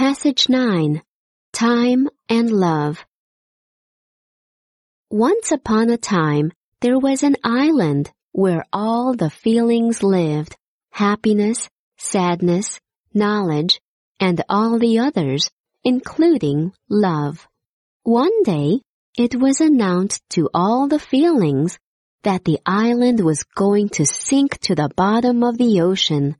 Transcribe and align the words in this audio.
Message 0.00 0.48
9 0.48 1.02
Time 1.52 2.08
and 2.30 2.50
Love 2.50 3.04
Once 5.10 5.52
upon 5.52 5.90
a 5.90 5.98
time, 5.98 6.52
there 6.80 6.98
was 6.98 7.22
an 7.22 7.36
island 7.44 8.10
where 8.32 8.64
all 8.72 9.14
the 9.14 9.28
feelings 9.28 10.02
lived 10.02 10.56
happiness, 10.90 11.68
sadness, 11.98 12.80
knowledge, 13.12 13.78
and 14.18 14.42
all 14.48 14.78
the 14.78 15.00
others, 15.00 15.50
including 15.84 16.72
love. 16.88 17.46
One 18.02 18.42
day, 18.42 18.80
it 19.18 19.38
was 19.38 19.60
announced 19.60 20.22
to 20.30 20.48
all 20.54 20.88
the 20.88 20.98
feelings 20.98 21.78
that 22.22 22.46
the 22.46 22.58
island 22.64 23.20
was 23.20 23.44
going 23.54 23.90
to 23.90 24.06
sink 24.06 24.60
to 24.60 24.74
the 24.74 24.88
bottom 24.96 25.44
of 25.44 25.58
the 25.58 25.82
ocean. 25.82 26.36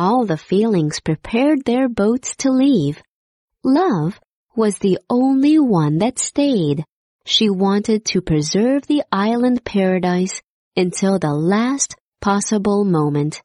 All 0.00 0.26
the 0.26 0.36
feelings 0.36 1.00
prepared 1.00 1.64
their 1.64 1.88
boats 1.88 2.36
to 2.36 2.52
leave. 2.52 3.02
Love 3.64 4.20
was 4.54 4.78
the 4.78 5.00
only 5.10 5.58
one 5.58 5.98
that 5.98 6.20
stayed. 6.20 6.84
She 7.26 7.50
wanted 7.50 8.04
to 8.04 8.22
preserve 8.22 8.86
the 8.86 9.02
island 9.10 9.64
paradise 9.64 10.40
until 10.76 11.18
the 11.18 11.34
last 11.34 11.96
possible 12.20 12.84
moment. 12.84 13.42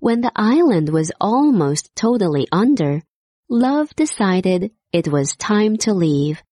When 0.00 0.22
the 0.22 0.32
island 0.34 0.88
was 0.88 1.12
almost 1.20 1.94
totally 1.94 2.48
under, 2.50 3.00
Love 3.48 3.94
decided 3.94 4.72
it 4.92 5.06
was 5.06 5.36
time 5.36 5.76
to 5.84 5.94
leave. 5.94 6.42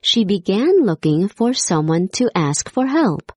She 0.00 0.24
began 0.24 0.86
looking 0.86 1.26
for 1.26 1.54
someone 1.54 2.06
to 2.12 2.30
ask 2.36 2.70
for 2.70 2.86
help. 2.86 3.32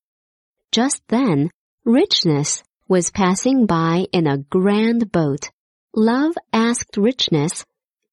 Just 0.72 1.02
then, 1.08 1.50
Richness 1.88 2.62
was 2.90 3.12
passing 3.12 3.68
by 3.68 4.08
in 4.12 4.26
a 4.26 4.40
grand 4.40 5.12
boat. 5.12 5.52
Love 5.96 6.34
asked 6.52 6.98
Richness, 6.98 7.64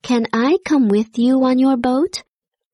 Can 0.02 0.26
I 0.34 0.58
come 0.66 0.88
with 0.88 1.18
you 1.18 1.42
on 1.44 1.58
your 1.58 1.78
boat? 1.78 2.22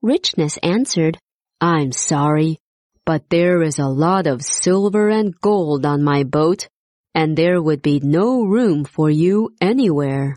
Richness 0.03 0.59
answered, 0.65 1.17
I'm 1.61 1.93
sorry, 1.93 2.59
but 3.07 3.31
there 3.31 3.63
is 3.63 3.79
a 3.79 3.87
lot 3.87 4.27
of 4.27 4.43
silver 4.43 5.11
and 5.11 5.33
gold 5.41 5.87
on 5.87 6.03
my 6.03 6.25
boat, 6.25 6.69
and 7.15 7.37
there 7.37 7.63
would 7.63 7.83
be 7.83 8.01
no 8.01 8.43
room 8.43 8.85
for 8.85 9.09
you 9.09 9.55
anywhere. 9.61 10.37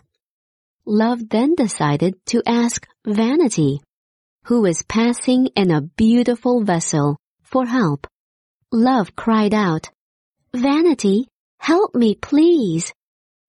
Love 0.84 1.28
then 1.28 1.56
decided 1.56 2.14
to 2.26 2.44
ask 2.46 2.86
Vanity, 3.04 3.80
who 4.44 4.62
was 4.62 4.84
passing 4.84 5.48
in 5.56 5.72
a 5.72 5.80
beautiful 5.80 6.62
vessel, 6.62 7.16
for 7.42 7.66
help. 7.66 8.06
Love 8.72 9.16
cried 9.16 9.52
out, 9.52 9.90
Vanity, 10.54 11.26
help 11.66 11.96
me 11.96 12.14
please. 12.14 12.94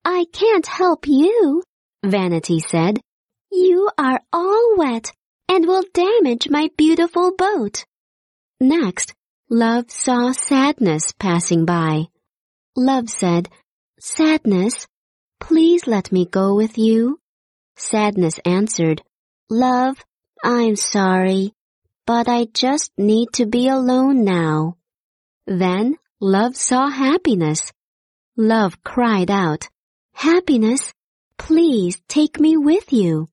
I 0.04 0.26
can't 0.32 0.66
help 0.66 1.06
you, 1.06 1.62
Vanity 2.04 2.58
said. 2.58 3.00
You 3.52 3.90
are 3.96 4.20
all 4.32 4.74
wet 4.76 5.12
and 5.48 5.64
will 5.64 5.84
damage 5.94 6.50
my 6.50 6.68
beautiful 6.76 7.30
boat. 7.36 7.84
Next, 8.60 9.14
Love 9.48 9.92
saw 9.92 10.32
Sadness 10.32 11.12
passing 11.12 11.64
by. 11.64 12.08
Love 12.74 13.08
said, 13.08 13.48
Sadness, 14.00 14.88
please 15.38 15.86
let 15.86 16.10
me 16.10 16.26
go 16.26 16.56
with 16.56 16.76
you. 16.76 17.20
Sadness 17.76 18.40
answered, 18.44 19.00
Love, 19.48 20.04
I'm 20.42 20.74
sorry, 20.74 21.52
but 22.04 22.28
I 22.28 22.48
just 22.52 22.90
need 22.98 23.28
to 23.34 23.46
be 23.46 23.68
alone 23.68 24.24
now. 24.24 24.76
Then 25.46 25.98
Love 26.20 26.56
saw 26.56 26.90
Happiness. 26.90 27.70
Love 28.40 28.84
cried 28.84 29.32
out, 29.32 29.68
Happiness, 30.14 30.92
please 31.38 32.00
take 32.06 32.38
me 32.38 32.56
with 32.56 32.92
you. 32.92 33.28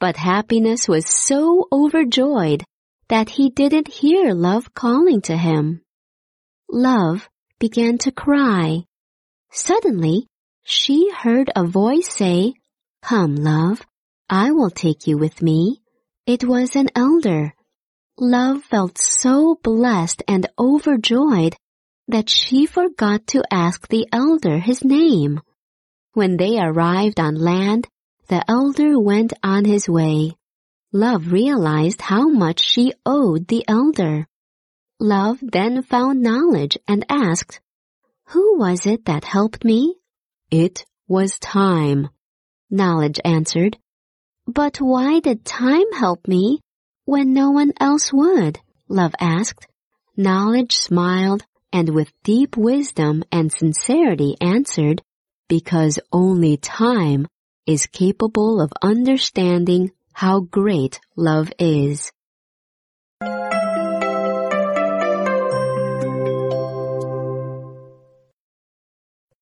But 0.00 0.16
Happiness 0.16 0.88
was 0.88 1.06
so 1.06 1.68
overjoyed 1.70 2.64
that 3.08 3.30
he 3.30 3.48
didn't 3.48 3.86
hear 3.86 4.34
Love 4.34 4.74
calling 4.74 5.20
to 5.22 5.36
him. 5.36 5.82
Love 6.68 7.28
began 7.60 7.96
to 7.98 8.10
cry. 8.10 8.82
Suddenly, 9.52 10.26
she 10.64 11.12
heard 11.12 11.52
a 11.54 11.64
voice 11.64 12.12
say, 12.12 12.54
Come, 13.02 13.36
love, 13.36 13.86
I 14.28 14.50
will 14.50 14.70
take 14.70 15.06
you 15.06 15.16
with 15.16 15.40
me. 15.42 15.80
It 16.26 16.42
was 16.42 16.74
an 16.74 16.88
elder. 16.96 17.54
Love 18.18 18.64
felt 18.64 18.98
so 18.98 19.60
blessed 19.62 20.24
and 20.26 20.48
overjoyed 20.58 21.54
that 22.08 22.30
she 22.30 22.64
forgot 22.66 23.26
to 23.28 23.44
ask 23.50 23.86
the 23.88 24.08
elder 24.12 24.58
his 24.58 24.82
name. 24.82 25.40
When 26.14 26.38
they 26.38 26.58
arrived 26.58 27.20
on 27.20 27.34
land, 27.34 27.86
the 28.28 28.42
elder 28.50 28.98
went 28.98 29.34
on 29.42 29.64
his 29.64 29.88
way. 29.88 30.32
Love 30.92 31.32
realized 31.32 32.00
how 32.00 32.28
much 32.28 32.60
she 32.62 32.94
owed 33.04 33.46
the 33.48 33.64
elder. 33.68 34.26
Love 34.98 35.38
then 35.42 35.82
found 35.82 36.22
knowledge 36.22 36.78
and 36.88 37.04
asked, 37.10 37.60
Who 38.28 38.58
was 38.58 38.86
it 38.86 39.04
that 39.04 39.24
helped 39.24 39.64
me? 39.64 39.96
It 40.50 40.86
was 41.06 41.38
time. 41.38 42.08
Knowledge 42.70 43.20
answered, 43.24 43.78
But 44.46 44.78
why 44.78 45.20
did 45.20 45.44
time 45.44 45.92
help 45.92 46.26
me 46.26 46.60
when 47.04 47.34
no 47.34 47.50
one 47.50 47.72
else 47.78 48.12
would? 48.12 48.58
Love 48.88 49.14
asked. 49.20 49.66
Knowledge 50.16 50.74
smiled 50.74 51.44
and 51.72 51.88
with 51.90 52.12
deep 52.22 52.56
wisdom 52.56 53.24
and 53.30 53.52
sincerity 53.52 54.36
answered, 54.40 55.02
Because 55.48 55.98
only 56.12 56.56
time 56.56 57.26
is 57.66 57.86
capable 57.86 58.60
of 58.60 58.72
understanding 58.82 59.90
how 60.12 60.40
great 60.40 61.00
love 61.16 61.52
is. 61.58 62.10